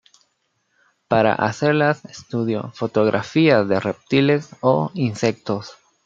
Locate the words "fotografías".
2.73-3.69